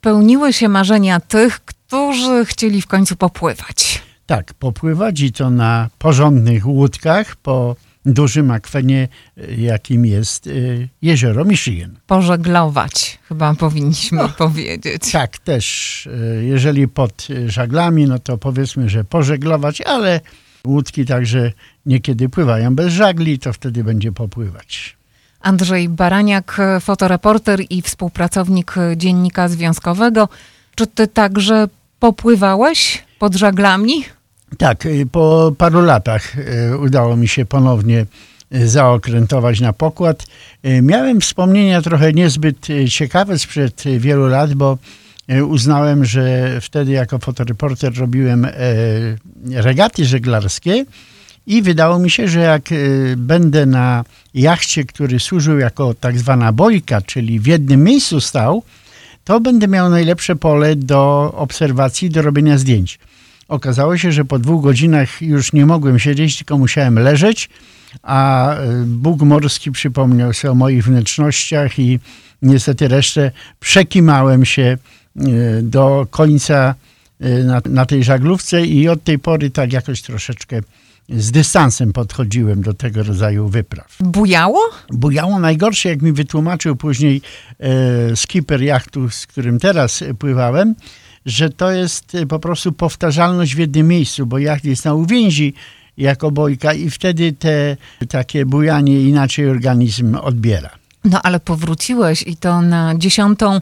spełniły 0.00 0.52
się 0.52 0.68
marzenia 0.68 1.20
tych, 1.20 1.60
którzy 1.60 2.44
chcieli 2.44 2.82
w 2.82 2.86
końcu 2.86 3.16
popływać. 3.16 4.02
Tak, 4.26 4.54
popływać 4.54 5.20
i 5.20 5.32
to 5.32 5.50
na 5.50 5.88
porządnych 5.98 6.66
łódkach 6.66 7.36
po 7.36 7.76
dużym 8.06 8.50
akwenie, 8.50 9.08
jakim 9.58 10.06
jest 10.06 10.46
y, 10.46 10.88
jezioro 11.02 11.44
Michigan. 11.44 11.96
Pożeglować, 12.06 13.18
chyba 13.28 13.54
powinniśmy 13.54 14.18
no, 14.18 14.28
powiedzieć. 14.28 15.12
Tak, 15.12 15.38
też. 15.38 16.06
Y, 16.06 16.44
jeżeli 16.44 16.88
pod 16.88 17.28
żaglami, 17.46 18.06
no 18.06 18.18
to 18.18 18.38
powiedzmy, 18.38 18.88
że 18.88 19.04
pożeglować, 19.04 19.80
ale 19.80 20.20
łódki 20.66 21.06
także 21.06 21.52
niekiedy 21.86 22.28
pływają 22.28 22.74
bez 22.74 22.92
żagli, 22.92 23.38
to 23.38 23.52
wtedy 23.52 23.84
będzie 23.84 24.12
popływać. 24.12 24.99
Andrzej 25.40 25.88
Baraniak, 25.88 26.60
fotoreporter 26.80 27.60
i 27.70 27.82
współpracownik 27.82 28.74
Dziennika 28.96 29.48
Związkowego. 29.48 30.28
Czy 30.74 30.86
ty 30.86 31.08
także 31.08 31.68
popływałeś 32.00 33.04
pod 33.18 33.34
żaglami? 33.34 34.04
Tak, 34.58 34.86
y, 34.86 35.06
po 35.12 35.52
paru 35.58 35.82
latach 35.82 36.38
y, 36.38 36.78
udało 36.78 37.16
mi 37.16 37.28
się 37.28 37.44
ponownie 37.44 38.06
y, 38.54 38.68
zaokrętować 38.68 39.60
na 39.60 39.72
pokład. 39.72 40.26
Miałem 40.82 41.20
wspomnienia 41.20 41.82
trochę 41.82 42.12
niezbyt 42.12 42.66
ciekawe 42.90 43.38
sprzed 43.38 43.82
wielu 43.98 44.28
lat, 44.28 44.54
bo 44.54 44.78
uznałem, 45.48 46.04
że 46.04 46.50
wtedy 46.60 46.92
jako 46.92 47.18
fotoreporter 47.18 47.98
robiłem 47.98 48.46
regaty 49.52 50.04
żeglarskie 50.04 50.84
i 51.46 51.62
wydało 51.62 51.98
mi 51.98 52.10
się, 52.10 52.28
że 52.28 52.40
jak 52.40 52.68
będę 53.16 53.66
na 53.66 54.04
jachcie, 54.34 54.84
który 54.84 55.20
służył 55.20 55.58
jako 55.58 55.94
tak 55.94 56.18
zwana 56.18 56.52
bojka, 56.52 57.02
czyli 57.02 57.40
w 57.40 57.46
jednym 57.46 57.84
miejscu 57.84 58.20
stał, 58.20 58.62
to 59.24 59.40
będę 59.40 59.68
miał 59.68 59.90
najlepsze 59.90 60.36
pole 60.36 60.76
do 60.76 61.32
obserwacji, 61.36 62.10
do 62.10 62.22
robienia 62.22 62.58
zdjęć. 62.58 62.98
Okazało 63.48 63.98
się, 63.98 64.12
że 64.12 64.24
po 64.24 64.38
dwóch 64.38 64.62
godzinach 64.62 65.22
już 65.22 65.52
nie 65.52 65.66
mogłem 65.66 65.98
siedzieć, 65.98 66.36
tylko 66.36 66.58
musiałem 66.58 66.98
leżeć, 66.98 67.48
a 68.02 68.54
e, 68.54 68.84
Bóg 68.86 69.22
morski 69.22 69.72
przypomniał 69.72 70.32
sobie 70.32 70.52
o 70.52 70.54
moich 70.54 70.84
wnętrznościach 70.84 71.78
i 71.78 71.98
niestety 72.42 72.88
resztę 72.88 73.30
przekimałem 73.60 74.44
się 74.44 74.62
e, 74.62 74.78
do 75.62 76.06
końca 76.10 76.74
na, 77.44 77.60
na 77.68 77.86
tej 77.86 78.04
żaglówce 78.04 78.66
i 78.66 78.88
od 78.88 79.04
tej 79.04 79.18
pory 79.18 79.50
tak 79.50 79.72
jakoś 79.72 80.02
troszeczkę 80.02 80.60
z 81.08 81.30
dystansem 81.30 81.92
podchodziłem 81.92 82.62
do 82.62 82.74
tego 82.74 83.02
rodzaju 83.02 83.48
wypraw. 83.48 83.96
Bujało? 84.00 84.60
Bujało 84.92 85.38
najgorsze, 85.38 85.88
jak 85.88 86.02
mi 86.02 86.12
wytłumaczył 86.12 86.76
później 86.76 87.22
e, 87.60 88.16
skipper 88.16 88.62
jachtu, 88.62 89.10
z 89.10 89.26
którym 89.26 89.58
teraz 89.58 90.04
pływałem, 90.18 90.74
że 91.26 91.50
to 91.50 91.70
jest 91.70 92.16
po 92.28 92.38
prostu 92.38 92.72
powtarzalność 92.72 93.54
w 93.54 93.58
jednym 93.58 93.88
miejscu, 93.88 94.26
bo 94.26 94.38
jacht 94.38 94.64
jest 94.64 94.84
na 94.84 94.94
uwięzi 94.94 95.54
jako 95.96 96.30
bojka 96.30 96.74
i 96.74 96.90
wtedy 96.90 97.32
te 97.32 97.76
takie 98.08 98.46
bujanie 98.46 99.00
inaczej 99.00 99.48
organizm 99.48 100.16
odbiera. 100.22 100.70
No 101.04 101.22
ale 101.22 101.40
powróciłeś 101.40 102.22
i 102.26 102.36
to 102.36 102.62
na 102.62 102.94
dziesiątą 102.98 103.60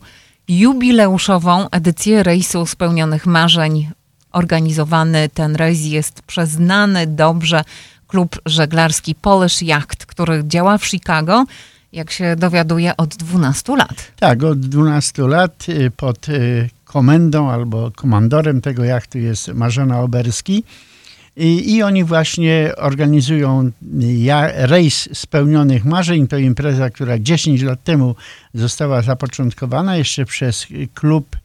jubileuszową 0.48 1.70
edycję 1.70 2.23
rejsu 2.23 2.67
spełnionych 2.67 3.27
marzeń 3.27 3.89
organizowany 4.32 5.28
ten 5.28 5.56
rejs 5.56 5.84
jest 5.84 6.22
przez 6.22 6.50
znany 6.50 7.06
dobrze 7.06 7.64
klub 8.06 8.40
żeglarski 8.46 9.14
Polish 9.14 9.62
Yacht, 9.62 10.06
który 10.06 10.44
działa 10.46 10.78
w 10.78 10.86
Chicago, 10.86 11.44
jak 11.92 12.10
się 12.10 12.36
dowiaduje, 12.36 12.96
od 12.96 13.16
12 13.16 13.76
lat. 13.76 14.12
Tak, 14.20 14.42
od 14.42 14.60
12 14.60 15.22
lat 15.22 15.66
y, 15.68 15.90
pod 15.90 16.28
y, 16.28 16.70
komendą 16.84 17.50
albo 17.50 17.90
komandorem 17.90 18.60
tego 18.60 18.84
jachtu 18.84 19.18
jest 19.18 19.48
Marzena 19.48 20.00
Oberski. 20.00 20.64
I, 21.36 21.74
I, 21.74 21.82
oni 21.82 22.04
właśnie 22.04 22.72
organizują 22.76 23.70
ja, 24.00 24.67
rejs 24.67 25.08
spełnionych 25.12 25.84
marzeń. 25.84 26.28
To 26.28 26.38
impreza, 26.38 26.90
która 26.90 27.18
10 27.18 27.62
lat 27.62 27.84
temu 27.84 28.14
została 28.55 29.02
zapoczątkowana 29.02 29.96
jeszcze 29.96 30.24
przez 30.24 30.67
klub 30.94 31.36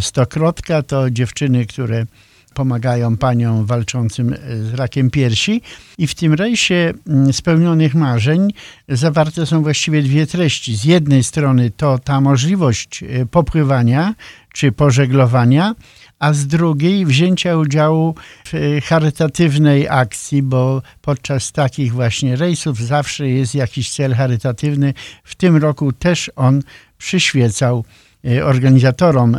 Stokrotka. 0.00 0.82
To 0.82 1.10
dziewczyny, 1.10 1.66
które 1.66 2.06
pomagają 2.54 3.16
paniom 3.16 3.66
walczącym 3.66 4.34
z 4.48 4.74
rakiem 4.74 5.10
piersi. 5.10 5.62
I 5.98 6.06
w 6.06 6.14
tym 6.14 6.34
rejsie 6.34 6.92
mm, 7.08 7.32
spełnionych 7.32 7.94
marzeń 7.94 8.52
zawarte 8.88 9.46
są 9.46 9.62
właściwie 9.62 10.02
dwie 10.02 10.26
treści. 10.26 10.76
Z 10.76 10.84
jednej 10.84 11.24
strony 11.24 11.70
to 11.70 11.98
ta 11.98 12.20
możliwość 12.20 13.02
e, 13.02 13.26
popływania 13.26 14.14
czy 14.52 14.72
pożeglowania, 14.72 15.74
a 16.18 16.32
z 16.32 16.46
drugiej 16.46 17.06
wzięcia 17.06 17.56
udziału 17.56 18.14
w 18.44 18.54
e, 18.54 18.80
charytatywnej 18.80 19.88
akcji, 19.88 20.42
bo 20.42 20.82
podczas 21.02 21.52
takich 21.52 21.92
właśnie 21.92 22.36
rejsów 22.36 22.78
zawsze 22.78 23.28
jest 23.28 23.54
jakiś 23.54 23.90
cel 23.90 24.14
charytatywny. 24.14 24.94
W 25.24 25.34
tym 25.34 25.56
roku 25.56 25.92
też 25.92 26.30
on 26.36 26.62
przyświecał 26.98 27.84
e, 27.84 28.09
organizatorom 28.44 29.36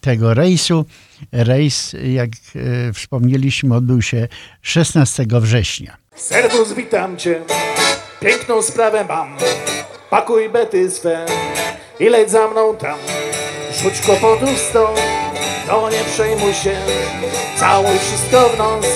tego 0.00 0.34
rejsu. 0.34 0.84
Rejs, 1.32 1.96
jak 2.04 2.30
e, 2.30 2.92
wspomnieliśmy, 2.92 3.74
odbył 3.74 4.02
się 4.02 4.28
16 4.62 5.26
września. 5.30 5.96
Serwus, 6.14 6.72
witam 6.72 7.16
cię, 7.16 7.40
piękną 8.20 8.62
sprawę 8.62 9.04
mam. 9.04 9.36
Pakuj 10.10 10.48
bety 10.48 10.90
swe 10.90 11.26
i 12.00 12.08
leć 12.08 12.30
za 12.30 12.48
mną 12.48 12.76
tam. 12.76 12.98
Rzuć 13.82 14.00
kłopotów 14.00 14.58
stąd, 14.58 15.00
to 15.66 15.90
nie 15.90 16.04
przejmuj 16.04 16.54
się. 16.54 16.76
Całuj 17.56 17.98
wszystko 17.98 18.48
w 18.48 18.58
nos, 18.58 18.86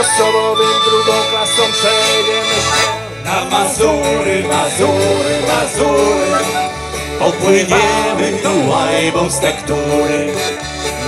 osobowym 0.00 0.80
drugą 0.84 1.18
klasą 1.30 1.62
przejedziemy 1.72 2.54
się. 2.54 2.90
Na 3.24 3.44
Mazury, 3.44 4.42
Mazury, 4.48 5.34
Mazury 5.48 6.59
Popłyniemy 7.20 8.38
tą 8.42 8.68
łajbą 8.68 9.30
z 9.30 9.40
tektury. 9.40 10.32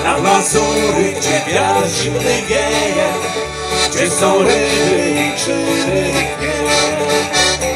Na 0.05 0.19
Mazury, 0.19 1.15
gdzie 1.19 1.53
wiatr 1.53 1.89
zimny 1.89 2.43
wieje, 2.49 3.09
gdzie 3.91 4.11
są 4.11 4.39
ryby 4.39 5.11
i 5.11 5.37
krzywy 5.37 6.13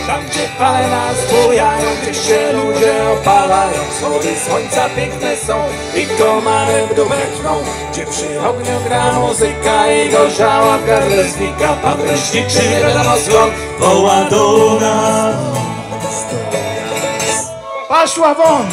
Tam, 0.06 0.26
gdzie 0.26 0.48
fale 0.58 0.88
nas 0.88 1.16
bujają, 1.32 1.88
gdzie 2.02 2.14
się 2.14 2.52
ludzie 2.52 2.94
opalają, 3.12 3.80
wschody 3.90 4.34
słońca 4.46 4.88
piękne 4.96 5.36
są 5.36 5.54
i 5.96 6.06
komary 6.06 6.86
w 6.90 6.94
dół 6.94 7.06
gdzie 7.92 8.06
przy 8.06 8.40
ogniu 8.40 8.80
gra 8.88 9.12
muzyka 9.12 9.92
i 9.92 10.10
gorzała 10.10 10.78
w 10.78 10.86
gardle 10.86 11.24
znika, 11.24 11.72
pan 11.82 12.06
leśniczy 12.06 12.62
wiadomo 12.82 13.16
skąd 13.16 13.54
woła 13.78 14.24
do 14.24 14.78
nas. 14.80 15.56
Paszła 17.88 18.34
won! 18.34 18.66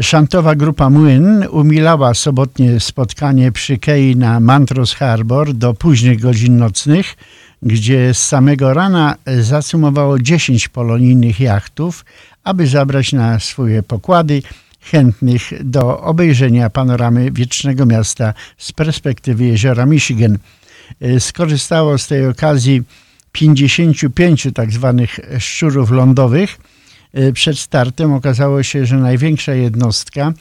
Szantowa 0.00 0.54
grupa 0.54 0.90
Młyn 0.90 1.46
umilała 1.50 2.14
sobotnie 2.14 2.80
spotkanie 2.80 3.52
przy 3.52 3.78
Kei 3.78 4.16
na 4.16 4.40
Mantros 4.40 4.94
Harbor 4.94 5.54
do 5.54 5.74
późnych 5.74 6.20
godzin 6.20 6.56
nocnych, 6.56 7.14
gdzie 7.62 8.14
z 8.14 8.18
samego 8.18 8.74
rana 8.74 9.16
zacumowało 9.40 10.18
10 10.18 10.68
polonijnych 10.68 11.40
jachtów, 11.40 12.04
aby 12.44 12.66
zabrać 12.66 13.12
na 13.12 13.40
swoje 13.40 13.82
pokłady 13.82 14.42
chętnych 14.80 15.52
do 15.64 16.00
obejrzenia 16.00 16.70
panoramy 16.70 17.30
wiecznego 17.30 17.86
miasta 17.86 18.34
z 18.58 18.72
perspektywy 18.72 19.44
jeziora 19.44 19.86
Michigan. 19.86 20.38
Skorzystało 21.18 21.98
z 21.98 22.06
tej 22.06 22.26
okazji 22.26 22.82
55 23.32 24.48
tak 24.54 24.72
zwanych 24.72 25.20
szczurów 25.38 25.90
lądowych– 25.90 26.56
przed 27.34 27.58
startem 27.58 28.12
okazało 28.12 28.62
się, 28.62 28.86
że 28.86 28.96
największa 28.96 29.54
jednostka, 29.54 30.32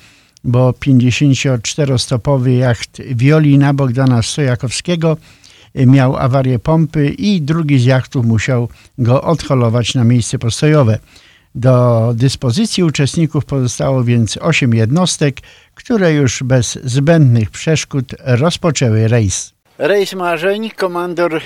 bo 0.44 0.72
54-stopowy 0.72 2.48
jacht 2.48 3.02
Wiolina 3.16 3.74
Bogdana 3.74 4.22
Stojakowskiego 4.22 5.18
y, 5.80 5.86
miał 5.86 6.18
awarię 6.18 6.60
pompy 6.60 7.10
i 7.10 7.42
drugi 7.42 7.80
z 7.80 7.86
jachtów 7.86 8.26
musiał 8.26 8.70
go 8.98 9.22
odholować 9.22 9.96
na 9.96 10.04
miejsce 10.04 10.40
postojowe. 10.40 11.00
Do 11.56 12.12
dyspozycji 12.16 12.84
uczestników 12.84 13.46
pozostało 13.46 14.04
więc 14.04 14.38
8 14.42 14.74
jednostek, 14.74 15.38
które 15.76 16.14
już 16.14 16.44
bez 16.44 16.80
zbędnych 16.84 17.52
przeszkód 17.52 18.16
rozpoczęły 18.20 19.08
rejs. 19.08 19.54
Rejs 19.78 20.14
Marzeń, 20.14 20.70
komandor 20.70 21.42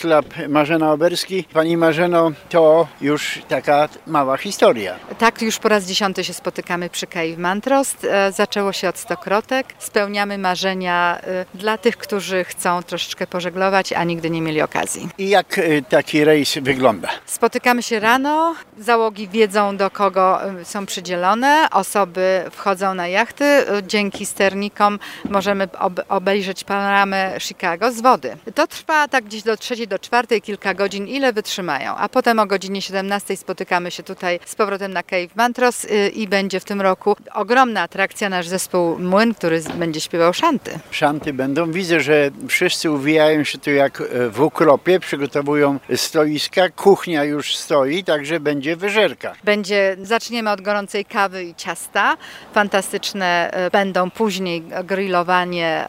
Club 0.00 0.34
Marzena 0.48 0.92
Oberski. 0.92 1.44
Pani 1.52 1.76
Marzeno, 1.76 2.32
to 2.48 2.88
już 3.00 3.42
taka 3.48 3.88
mała 4.06 4.36
historia. 4.36 4.96
Tak, 5.18 5.42
już 5.42 5.58
po 5.58 5.68
raz 5.68 5.84
dziesiąty 5.84 6.24
się 6.24 6.34
spotykamy 6.34 6.90
przy 6.90 7.06
Cave 7.06 7.38
Mantrost. 7.38 8.04
E, 8.04 8.32
zaczęło 8.32 8.72
się 8.72 8.88
od 8.88 8.98
stokrotek. 8.98 9.66
Spełniamy 9.78 10.38
marzenia 10.38 11.18
e, 11.22 11.44
dla 11.54 11.78
tych, 11.78 11.96
którzy 11.96 12.44
chcą 12.44 12.82
troszeczkę 12.82 13.26
pożeglować, 13.26 13.92
a 13.92 14.04
nigdy 14.04 14.30
nie 14.30 14.42
mieli 14.42 14.62
okazji. 14.62 15.08
I 15.18 15.28
jak 15.28 15.58
e, 15.58 15.82
taki 15.82 16.24
rejs 16.24 16.58
wygląda? 16.62 17.08
Spotykamy 17.26 17.82
się 17.82 18.00
rano, 18.00 18.54
Załogi 18.78 19.28
wiedzą, 19.28 19.76
do 19.76 19.90
kogo 19.90 20.40
są 20.64 20.86
przydzielone. 20.86 21.68
Osoby 21.70 22.44
wchodzą 22.50 22.94
na 22.94 23.08
jachty. 23.08 23.64
Dzięki 23.86 24.26
sternikom 24.26 24.98
możemy 25.30 25.68
ob 25.78 26.00
obejrzeć 26.08 26.64
panoramę 26.64 27.35
Chicago 27.40 27.92
z 27.92 28.00
wody. 28.00 28.36
To 28.54 28.66
trwa 28.66 29.08
tak 29.08 29.24
gdzieś 29.24 29.42
do 29.42 29.56
trzeciej, 29.56 29.88
do 29.88 29.98
czwartej, 29.98 30.42
kilka 30.42 30.74
godzin, 30.74 31.08
ile 31.08 31.32
wytrzymają. 31.32 31.96
A 31.96 32.08
potem 32.08 32.38
o 32.38 32.46
godzinie 32.46 32.82
17 32.82 33.36
spotykamy 33.36 33.90
się 33.90 34.02
tutaj 34.02 34.40
z 34.46 34.54
powrotem 34.54 34.92
na 34.92 35.02
Cave 35.02 35.36
Mantros 35.36 35.84
y, 35.84 36.08
i 36.08 36.28
będzie 36.28 36.60
w 36.60 36.64
tym 36.64 36.80
roku 36.80 37.16
ogromna 37.34 37.82
atrakcja, 37.82 38.28
nasz 38.28 38.48
zespół 38.48 38.98
Młyn, 38.98 39.34
który 39.34 39.62
będzie 39.74 40.00
śpiewał 40.00 40.32
szanty. 40.32 40.78
Szanty 40.90 41.32
będą. 41.32 41.72
Widzę, 41.72 42.00
że 42.00 42.30
wszyscy 42.48 42.90
uwijają 42.90 43.44
się 43.44 43.58
tu 43.58 43.70
jak 43.70 44.02
w 44.30 44.40
ukropie, 44.40 45.00
przygotowują 45.00 45.78
stoiska, 45.96 46.68
kuchnia 46.68 47.24
już 47.24 47.56
stoi, 47.56 48.04
także 48.04 48.40
będzie 48.40 48.76
wyżerka. 48.76 49.32
Będzie, 49.44 49.96
zaczniemy 50.02 50.50
od 50.50 50.60
gorącej 50.60 51.04
kawy 51.04 51.44
i 51.44 51.54
ciasta. 51.54 52.16
Fantastyczne 52.54 53.50
e, 53.52 53.70
będą 53.70 54.10
później 54.10 54.62
grillowanie 54.84 55.86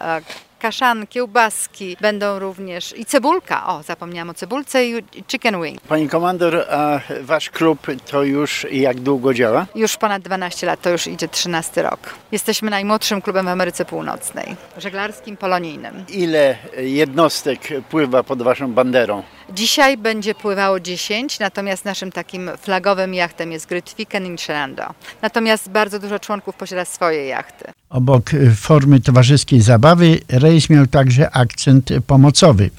kaszan, 0.59 1.07
kiełbaski, 1.07 1.97
będą 2.01 2.39
również 2.39 2.97
i 2.97 3.05
cebulka. 3.05 3.67
O, 3.67 3.83
zapomniałam 3.83 4.29
o 4.29 4.33
cebulce 4.33 4.85
i 4.85 5.03
chicken 5.27 5.61
wing. 5.61 5.81
Pani 5.81 6.09
komandor, 6.09 6.65
a 6.71 6.99
wasz 7.21 7.49
klub 7.49 7.87
to 8.11 8.23
już 8.23 8.65
jak 8.71 8.99
długo 8.99 9.33
działa? 9.33 9.65
Już 9.75 9.97
ponad 9.97 10.21
12 10.21 10.67
lat, 10.67 10.81
to 10.81 10.89
już 10.89 11.07
idzie 11.07 11.27
13 11.27 11.81
rok. 11.81 11.99
Jesteśmy 12.31 12.69
najmłodszym 12.71 13.21
klubem 13.21 13.45
w 13.45 13.49
Ameryce 13.49 13.85
Północnej, 13.85 14.55
żeglarskim, 14.77 15.37
polonijnym. 15.37 16.05
Ile 16.09 16.57
jednostek 16.77 17.59
pływa 17.89 18.23
pod 18.23 18.41
waszą 18.41 18.73
banderą? 18.73 19.23
Dzisiaj 19.55 19.97
będzie 19.97 20.35
pływało 20.35 20.79
10, 20.79 21.39
natomiast 21.39 21.85
naszym 21.85 22.11
takim 22.11 22.49
flagowym 22.57 23.13
jachtem 23.13 23.51
jest 23.51 23.65
Great 23.65 23.95
Viken 23.97 24.25
in 24.25 24.37
Shenando. 24.37 24.83
Natomiast 25.21 25.69
bardzo 25.69 25.99
dużo 25.99 26.19
członków 26.19 26.55
posiada 26.55 26.85
swoje 26.85 27.25
jachty. 27.25 27.65
Obok 27.89 28.33
y, 28.33 28.55
formy 28.55 28.99
towarzyskiej 28.99 29.61
zabawy, 29.61 30.19
rejs 30.29 30.69
miał 30.69 30.87
także 30.87 31.31
akcent 31.31 31.89
pomocowy. 32.07 32.69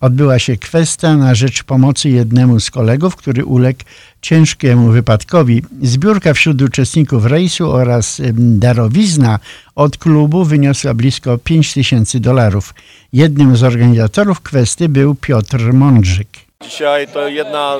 Odbyła 0.00 0.38
się 0.38 0.56
kwestia 0.56 1.16
na 1.16 1.34
rzecz 1.34 1.64
pomocy 1.64 2.08
jednemu 2.08 2.60
z 2.60 2.70
kolegów, 2.70 3.16
który 3.16 3.44
uległ 3.44 3.80
ciężkiemu 4.22 4.88
wypadkowi. 4.88 5.62
Zbiórka 5.82 6.34
wśród 6.34 6.62
uczestników 6.62 7.24
rejsu 7.24 7.70
oraz 7.70 8.20
darowizna 8.34 9.38
od 9.74 9.96
klubu 9.96 10.44
wyniosła 10.44 10.94
blisko 10.94 11.38
5 11.38 11.74
tysięcy 11.74 12.20
dolarów. 12.20 12.74
Jednym 13.12 13.56
z 13.56 13.62
organizatorów 13.62 14.40
kwestii 14.40 14.88
był 14.88 15.14
Piotr 15.14 15.72
Mądrzyk. 15.72 16.47
Dzisiaj 16.62 17.06
to 17.08 17.28
jedna 17.28 17.76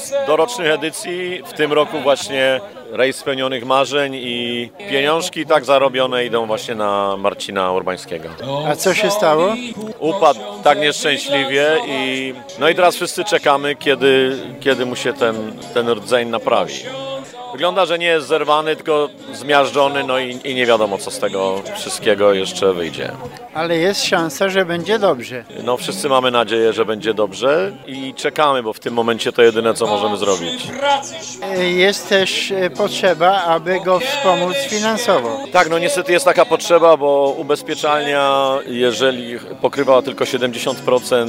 z 0.00 0.26
dorocznych 0.26 0.72
edycji. 0.72 1.42
W 1.46 1.52
tym 1.52 1.72
roku 1.72 2.00
właśnie 2.00 2.60
rejs 2.90 3.16
spełnionych 3.16 3.64
marzeń 3.66 4.14
i 4.14 4.70
pieniążki 4.90 5.46
tak 5.46 5.64
zarobione 5.64 6.24
idą 6.24 6.46
właśnie 6.46 6.74
na 6.74 7.16
Marcina 7.16 7.72
Urbańskiego. 7.72 8.28
A 8.68 8.76
co 8.76 8.94
się 8.94 9.10
stało? 9.10 9.54
Upadł 9.98 10.40
tak 10.64 10.80
nieszczęśliwie 10.80 11.66
i 11.86 12.34
no 12.58 12.68
i 12.68 12.74
teraz 12.74 12.96
wszyscy 12.96 13.24
czekamy, 13.24 13.74
kiedy, 13.74 14.38
kiedy 14.60 14.86
mu 14.86 14.96
się 14.96 15.12
ten, 15.12 15.52
ten 15.74 15.88
rdzeń 15.90 16.28
naprawi. 16.28 16.74
Wygląda, 17.58 17.86
że 17.86 17.98
nie 17.98 18.06
jest 18.06 18.26
zerwany, 18.26 18.76
tylko 18.76 19.08
zmiażdżony, 19.32 20.04
no 20.04 20.18
i, 20.18 20.38
i 20.44 20.54
nie 20.54 20.66
wiadomo 20.66 20.98
co 20.98 21.10
z 21.10 21.18
tego 21.18 21.62
wszystkiego 21.76 22.32
jeszcze 22.32 22.72
wyjdzie. 22.72 23.12
Ale 23.54 23.76
jest 23.76 24.04
szansa, 24.04 24.48
że 24.48 24.64
będzie 24.64 24.98
dobrze. 24.98 25.44
No 25.64 25.76
wszyscy 25.76 26.08
mamy 26.08 26.30
nadzieję, 26.30 26.72
że 26.72 26.84
będzie 26.84 27.14
dobrze 27.14 27.72
i 27.86 28.14
czekamy, 28.14 28.62
bo 28.62 28.72
w 28.72 28.80
tym 28.80 28.94
momencie 28.94 29.32
to 29.32 29.42
jedyne 29.42 29.74
co 29.74 29.86
możemy 29.86 30.16
zrobić. 30.16 30.66
E, 31.42 31.64
Jest 31.70 32.08
też 32.08 32.50
e, 32.50 32.70
potrzeba, 32.70 33.42
aby 33.44 33.80
go 33.80 34.00
wspomóc 34.00 34.56
finansowo. 34.56 35.40
Tak, 35.52 35.70
no 35.70 35.78
niestety 35.78 36.12
jest 36.12 36.24
taka 36.24 36.44
potrzeba, 36.44 36.96
bo 36.96 37.34
ubezpieczalnia, 37.38 38.52
jeżeli 38.66 39.38
pokrywa 39.60 40.02
tylko 40.02 40.24
70% 40.24 41.26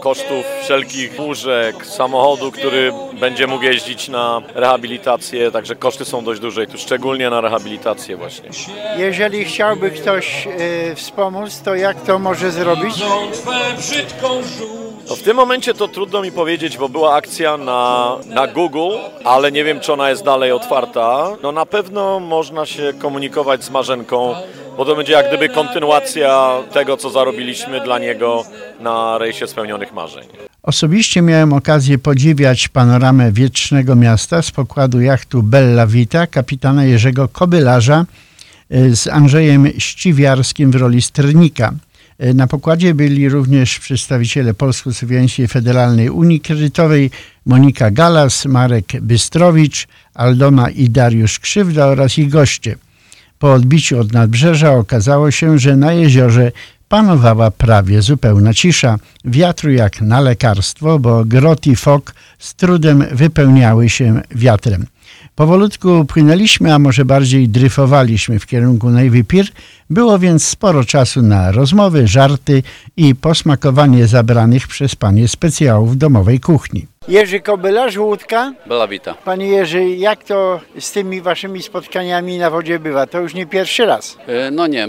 kosztów 0.00 0.44
wszelkich 0.62 1.20
łóżek, 1.20 1.86
samochodu, 1.86 2.52
który 2.52 2.92
będzie 3.20 3.46
mógł 3.46 3.64
jeździć 3.64 4.08
na 4.08 4.42
rehabilitację, 4.54 5.43
także 5.50 5.76
koszty 5.76 6.04
są 6.04 6.24
dość 6.24 6.40
duże 6.40 6.64
i 6.64 6.66
tu 6.66 6.78
szczególnie 6.78 7.30
na 7.30 7.40
rehabilitację 7.40 8.16
właśnie. 8.16 8.50
Jeżeli 8.96 9.44
chciałby 9.44 9.90
ktoś 9.90 10.46
e, 10.46 10.94
wspomóc, 10.94 11.60
to 11.60 11.74
jak 11.74 12.00
to 12.00 12.18
może 12.18 12.50
zrobić? 12.50 12.94
No 15.08 15.16
w 15.16 15.22
tym 15.22 15.36
momencie 15.36 15.74
to 15.74 15.88
trudno 15.88 16.22
mi 16.22 16.32
powiedzieć, 16.32 16.78
bo 16.78 16.88
była 16.88 17.14
akcja 17.14 17.56
na, 17.56 18.16
na 18.26 18.46
Google, 18.46 18.96
ale 19.24 19.52
nie 19.52 19.64
wiem, 19.64 19.80
czy 19.80 19.92
ona 19.92 20.10
jest 20.10 20.24
dalej 20.24 20.52
otwarta. 20.52 21.36
No 21.42 21.52
na 21.52 21.66
pewno 21.66 22.20
można 22.20 22.66
się 22.66 22.92
komunikować 22.98 23.64
z 23.64 23.70
Marzenką, 23.70 24.34
bo 24.76 24.84
to 24.84 24.96
będzie 24.96 25.12
jak 25.12 25.28
gdyby 25.28 25.48
kontynuacja 25.48 26.58
tego, 26.72 26.96
co 26.96 27.10
zarobiliśmy 27.10 27.80
dla 27.80 27.98
niego 27.98 28.44
na 28.80 29.18
rejsie 29.18 29.46
spełnionych 29.46 29.92
marzeń. 29.92 30.53
Osobiście 30.64 31.22
miałem 31.22 31.52
okazję 31.52 31.98
podziwiać 31.98 32.68
panoramę 32.68 33.32
wiecznego 33.32 33.96
miasta 33.96 34.42
z 34.42 34.50
pokładu 34.50 35.00
jachtu 35.00 35.42
Bella 35.42 35.86
Vita 35.86 36.26
kapitana 36.26 36.84
Jerzego 36.84 37.28
Kobylarza 37.28 38.06
y, 38.74 38.96
z 38.96 39.06
Andrzejem 39.06 39.68
Ściwiarskim 39.78 40.70
w 40.70 40.74
roli 40.74 41.02
sternika. 41.02 41.72
Y, 42.24 42.34
Na 42.34 42.46
pokładzie 42.46 42.94
byli 42.94 43.28
również 43.28 43.78
przedstawiciele 43.78 44.54
Polsko-Słowiańskiej 44.54 45.48
Federalnej 45.48 46.10
Unii 46.10 46.40
Kredytowej 46.40 47.10
Monika 47.46 47.90
Galas, 47.90 48.44
Marek 48.44 49.00
Bystrowicz, 49.00 49.86
Aldona 50.14 50.70
i 50.70 50.90
Dariusz 50.90 51.38
Krzywda 51.38 51.86
oraz 51.86 52.18
ich 52.18 52.28
goście. 52.28 52.76
Po 53.38 53.52
odbiciu 53.52 54.00
od 54.00 54.12
nadbrzeża 54.12 54.72
okazało 54.72 55.30
się, 55.30 55.58
że 55.58 55.76
na 55.76 55.92
jeziorze 55.92 56.52
panowała 56.94 57.50
prawie 57.50 58.02
zupełna 58.02 58.54
cisza. 58.54 58.98
Wiatru 59.24 59.70
jak 59.70 60.00
na 60.00 60.20
lekarstwo, 60.20 60.98
bo 60.98 61.24
grot 61.24 61.66
i 61.66 61.76
fok 61.76 62.14
z 62.38 62.54
trudem 62.54 63.04
wypełniały 63.12 63.88
się 63.88 64.20
wiatrem. 64.30 64.86
Powolutku 65.34 66.04
płynęliśmy, 66.04 66.74
a 66.74 66.78
może 66.78 67.04
bardziej 67.04 67.48
dryfowaliśmy 67.48 68.38
w 68.38 68.46
kierunku 68.46 68.90
Navy 68.90 69.24
Pier. 69.24 69.46
Było 69.94 70.18
więc 70.18 70.44
sporo 70.48 70.84
czasu 70.84 71.22
na 71.22 71.52
rozmowy, 71.52 72.06
żarty 72.06 72.62
i 72.96 73.14
posmakowanie 73.14 74.06
zabranych 74.06 74.68
przez 74.68 74.96
panie 74.96 75.28
specjałów 75.28 75.96
domowej 75.96 76.40
kuchni. 76.40 76.86
Jerzy 77.08 77.40
Kobylarz, 77.40 77.96
Łódka. 77.96 78.52
Bella 78.66 78.88
Vita. 78.88 79.14
Panie 79.24 79.46
Jerzy, 79.46 79.84
jak 79.84 80.24
to 80.24 80.60
z 80.78 80.92
tymi 80.92 81.20
waszymi 81.20 81.62
spotkaniami 81.62 82.38
na 82.38 82.50
wodzie 82.50 82.78
bywa? 82.78 83.06
To 83.06 83.20
już 83.20 83.34
nie 83.34 83.46
pierwszy 83.46 83.86
raz. 83.86 84.18
E, 84.26 84.50
No 84.50 84.66
nie, 84.66 84.86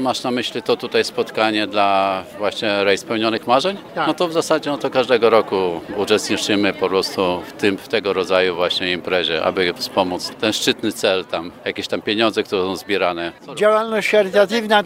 masz 0.00 0.22
na 0.22 0.30
myśli 0.30 0.62
to 0.62 0.76
tutaj 0.76 1.04
spotkanie 1.04 1.66
dla 1.66 2.22
właśnie 2.38 2.84
rejs 2.84 3.00
spełnionych 3.00 3.46
marzeń? 3.46 3.76
Tak. 3.94 4.06
No 4.06 4.14
to 4.14 4.28
w 4.28 4.32
zasadzie 4.32 4.70
no 4.70 4.78
to 4.78 4.90
każdego 4.90 5.30
roku 5.30 5.80
uczestniczymy 5.96 6.72
po 6.72 6.88
prostu 6.88 7.40
w 7.48 7.52
tym, 7.52 7.78
w 7.78 7.88
tego 7.88 8.12
rodzaju 8.12 8.54
właśnie 8.54 8.92
imprezie, 8.92 9.42
aby 9.44 9.72
wspomóc 9.76 10.32
ten 10.40 10.52
szczytny 10.52 10.92
cel 10.92 11.24
tam, 11.24 11.50
jakieś 11.64 11.88
tam 11.88 12.02
pieniądze, 12.02 12.42
które 12.42 12.62
są 12.62 12.76
zbierane. 12.76 13.32
Działalność 13.56 14.10
charytatywna 14.10 14.35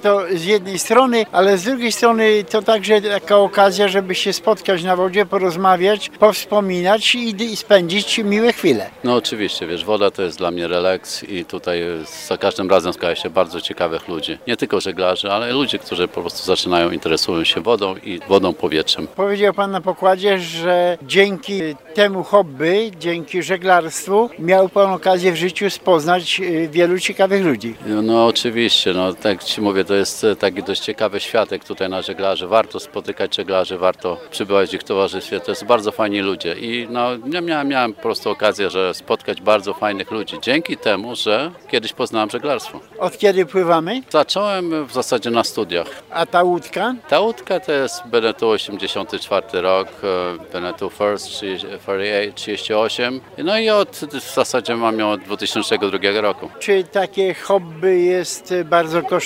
to 0.02 0.20
z 0.34 0.44
jednej 0.44 0.78
strony, 0.78 1.26
ale 1.32 1.58
z 1.58 1.64
drugiej 1.64 1.92
strony 1.92 2.44
to 2.44 2.62
także 2.62 3.02
taka 3.02 3.36
okazja, 3.36 3.88
żeby 3.88 4.14
się 4.14 4.32
spotkać 4.32 4.82
na 4.82 4.96
wodzie, 4.96 5.26
porozmawiać, 5.26 6.08
powspominać 6.08 7.14
i, 7.14 7.42
i 7.42 7.56
spędzić 7.56 8.18
miłe 8.18 8.52
chwile. 8.52 8.90
No 9.04 9.14
oczywiście, 9.14 9.66
wiesz, 9.66 9.84
woda 9.84 10.10
to 10.10 10.22
jest 10.22 10.38
dla 10.38 10.50
mnie 10.50 10.68
relaks 10.68 11.22
i 11.22 11.44
tutaj 11.44 11.82
za 12.28 12.38
każdym 12.38 12.70
razem 12.70 12.92
spotyka 12.92 13.22
się 13.22 13.30
bardzo 13.30 13.60
ciekawych 13.60 14.08
ludzi. 14.08 14.38
Nie 14.46 14.56
tylko 14.56 14.80
żeglarzy, 14.80 15.32
ale 15.32 15.52
ludzi, 15.52 15.78
którzy 15.78 16.08
po 16.08 16.20
prostu 16.20 16.46
zaczynają, 16.46 16.90
interesują 16.90 17.44
się 17.44 17.60
wodą 17.60 17.96
i 18.04 18.20
wodą, 18.28 18.52
powietrzem. 18.52 19.06
Powiedział 19.06 19.54
Pan 19.54 19.70
na 19.70 19.80
pokładzie, 19.80 20.38
że 20.38 20.98
dzięki 21.02 21.60
temu 21.94 22.22
hobby, 22.22 22.90
dzięki 23.00 23.42
żeglarstwu 23.42 24.30
miał 24.38 24.68
Pan 24.68 24.92
okazję 24.92 25.32
w 25.32 25.36
życiu 25.36 25.70
spoznać 25.70 26.40
y, 26.40 26.68
wielu 26.72 26.98
ciekawych 26.98 27.44
ludzi. 27.44 27.74
No 27.86 28.26
oczywiście, 28.26 28.92
no 28.92 29.14
tak 29.14 29.29
Ci 29.38 29.60
mówię, 29.60 29.84
to 29.84 29.94
jest 29.94 30.24
e, 30.24 30.36
taki 30.36 30.62
dość 30.62 30.80
ciekawy 30.80 31.20
światek 31.20 31.64
tutaj 31.64 31.88
na 31.88 32.02
żeglarzy. 32.02 32.46
Warto 32.46 32.80
spotykać 32.80 33.36
żeglarzy, 33.36 33.78
warto 33.78 34.16
przybywać 34.30 34.70
w 34.70 34.74
ich 34.74 34.82
towarzystwie. 34.82 35.40
To 35.40 35.52
jest 35.52 35.64
bardzo 35.64 35.92
fajni 35.92 36.20
ludzie 36.20 36.54
i 36.54 36.86
no, 36.90 37.10
ja 37.32 37.40
miałem, 37.40 37.68
miałem 37.68 37.94
po 37.94 38.02
prostu 38.02 38.30
okazję, 38.30 38.70
że 38.70 38.94
spotkać 38.94 39.40
bardzo 39.40 39.74
fajnych 39.74 40.10
ludzi 40.10 40.36
dzięki 40.42 40.76
temu, 40.76 41.16
że 41.16 41.50
kiedyś 41.68 41.92
poznałem 41.92 42.30
żeglarstwo. 42.30 42.80
Od 42.98 43.18
kiedy 43.18 43.46
pływamy? 43.46 44.02
Zacząłem 44.10 44.86
w 44.86 44.92
zasadzie 44.92 45.30
na 45.30 45.44
studiach. 45.44 45.86
A 46.10 46.26
ta 46.26 46.42
łódka? 46.42 46.94
Ta 47.08 47.20
łódka 47.20 47.60
to 47.60 47.72
jest 47.72 48.06
Benetu 48.06 48.48
84 48.48 49.60
rok, 49.60 49.88
e, 49.88 50.52
Benetu 50.52 50.90
First 50.90 51.26
30 51.26 51.66
48, 51.66 52.34
38. 52.34 53.20
No 53.44 53.58
i 53.58 53.70
od, 53.70 53.96
w 54.20 54.34
zasadzie 54.34 54.76
mam 54.76 54.98
ją 54.98 55.10
od 55.10 55.20
2002 55.20 56.20
roku. 56.20 56.48
Czy 56.58 56.84
takie 56.84 57.34
hobby 57.34 58.02
jest 58.02 58.54
bardzo 58.64 59.02
kosztowne? 59.02 59.19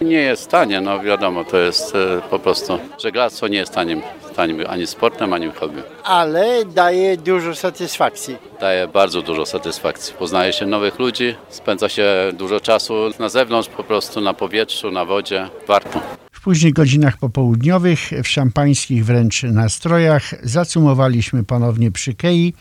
Nie 0.00 0.16
jest 0.16 0.50
tanie, 0.50 0.80
no 0.80 1.00
wiadomo, 1.00 1.44
to 1.44 1.56
jest 1.56 1.94
e, 1.94 2.22
po 2.30 2.38
prostu, 2.38 2.78
żeglarstwo 3.02 3.48
nie 3.48 3.58
jest 3.58 3.74
taniem, 3.74 4.02
ani, 4.36 4.66
ani 4.66 4.86
sportem, 4.86 5.32
ani 5.32 5.50
hobby. 5.50 5.82
Ale 6.04 6.64
daje 6.64 7.16
dużo 7.16 7.54
satysfakcji. 7.54 8.36
Daje 8.60 8.88
bardzo 8.88 9.22
dużo 9.22 9.46
satysfakcji. 9.46 10.14
Poznaje 10.18 10.52
się 10.52 10.66
nowych 10.66 10.98
ludzi, 10.98 11.34
spędza 11.48 11.88
się 11.88 12.32
dużo 12.32 12.60
czasu 12.60 12.94
na 13.18 13.28
zewnątrz, 13.28 13.68
po 13.68 13.84
prostu 13.84 14.20
na 14.20 14.34
powietrzu, 14.34 14.90
na 14.90 15.04
wodzie. 15.04 15.48
Warto. 15.68 16.00
W 16.32 16.40
późnych 16.40 16.72
godzinach 16.72 17.16
popołudniowych, 17.18 18.00
w 18.24 18.28
szampańskich 18.28 19.04
wręcz 19.04 19.42
nastrojach, 19.42 20.22
zacumowaliśmy 20.42 21.44
ponownie 21.44 21.90
przy 21.90 22.14
Kei, 22.14 22.54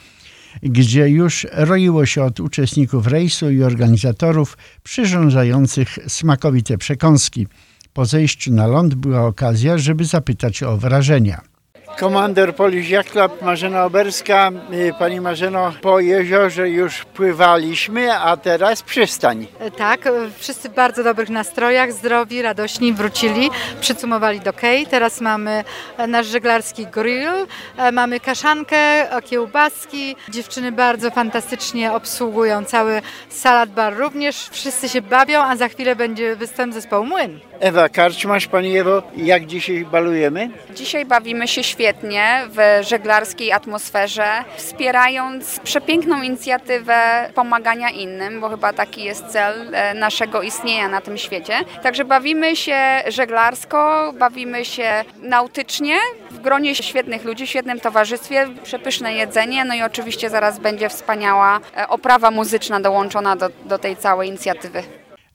gdzie 0.64 1.10
już 1.10 1.48
roiło 1.52 2.06
się 2.06 2.24
od 2.24 2.40
uczestników 2.40 3.08
rejsu 3.08 3.50
i 3.50 3.64
organizatorów 3.64 4.58
przyrządzających 4.84 6.00
smakowite 6.08 6.78
przekąski. 6.78 7.48
Po 7.94 8.06
zejściu 8.06 8.54
na 8.54 8.68
ląd 8.68 8.96
była 8.96 9.26
okazja, 9.26 9.78
żeby 9.78 10.06
zapytać 10.06 10.64
o 10.64 10.78
wrażenia. 10.78 11.55
Komandor 12.00 12.56
Polish 12.56 13.10
Club 13.12 13.42
Marzena 13.42 13.86
Oberska. 13.86 14.52
Y, 14.74 14.94
Pani 15.00 15.22
Marzeno, 15.22 15.74
po 15.82 16.00
jeziorze 16.00 16.70
już 16.70 17.06
pływaliśmy, 17.06 18.14
a 18.14 18.38
teraz 18.38 18.84
przystań. 18.84 19.48
Tak, 19.78 20.10
wszyscy 20.38 20.70
w 20.70 20.74
bardzo 20.74 21.04
dobrych 21.04 21.30
nastrojach, 21.30 21.94
zdrowi, 21.94 22.42
radośni 22.42 22.94
wrócili, 22.94 23.50
przycumowali 23.82 24.40
do 24.40 24.54
Kej. 24.54 24.88
Teraz 24.88 25.22
mamy 25.22 25.64
e, 25.98 26.08
nasz 26.08 26.28
żeglarski 26.28 26.88
grill, 26.88 27.48
e, 27.78 27.92
mamy 27.92 28.20
kaszankę, 28.20 28.78
e, 28.78 29.22
kiełbaski. 29.22 30.16
Dziewczyny 30.30 30.72
bardzo 30.72 31.12
fantastycznie 31.12 31.94
obsługują 31.94 32.66
cały 32.66 33.02
salad 33.30 33.70
bar 33.70 33.98
również. 33.98 34.50
Wszyscy 34.52 34.90
się 34.90 35.02
bawią, 35.02 35.42
a 35.42 35.56
za 35.56 35.68
chwilę 35.68 35.96
będzie 35.96 36.36
występ 36.36 36.74
zespołu 36.74 37.06
Młyn. 37.06 37.40
Ewa 37.66 37.90
Karczmasz, 37.90 38.48
Pani 38.48 38.78
Ewo, 38.78 39.04
jak 39.18 39.46
dzisiaj 39.46 39.86
balujemy? 39.86 40.50
Dzisiaj 40.76 41.06
bawimy 41.06 41.48
się 41.48 41.64
świetnie 41.64 42.42
w 42.50 42.86
żeglarskiej 42.88 43.52
atmosferze, 43.52 44.28
wspierając 44.56 45.60
przepiękną 45.60 46.22
inicjatywę 46.22 47.30
pomagania 47.36 47.90
innym, 47.90 48.42
bo 48.42 48.50
chyba 48.50 48.74
taki 48.74 49.04
jest 49.04 49.26
cel 49.26 49.76
e, 49.76 49.94
naszego 49.94 50.42
istnienia 50.42 50.90
na 50.90 51.02
tym 51.02 51.18
świecie. 51.18 51.54
Także 51.84 52.06
bawimy 52.06 52.56
się 52.56 52.78
żeglarsko, 53.08 54.14
bawimy 54.20 54.66
się 54.66 55.04
nautycznie, 55.22 55.96
w 56.32 56.40
gronie 56.40 56.76
świetnych 56.76 57.24
ludzi, 57.24 57.46
w 57.46 57.50
świetnym 57.50 57.80
towarzystwie, 57.80 58.48
przepyszne 58.64 59.14
jedzenie, 59.14 59.66
no 59.66 59.76
i 59.76 59.82
oczywiście 59.82 60.30
zaraz 60.30 60.60
będzie 60.60 60.90
wspaniała 60.90 61.60
e, 61.78 61.88
oprawa 61.88 62.32
muzyczna 62.32 62.80
dołączona 62.80 63.36
do, 63.36 63.50
do 63.66 63.78
tej 63.78 63.96
całej 63.96 64.30
inicjatywy. 64.30 64.84